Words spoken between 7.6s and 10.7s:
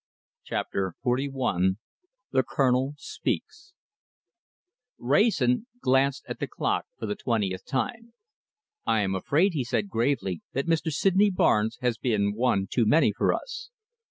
time. "I am afraid," he said gravely, "that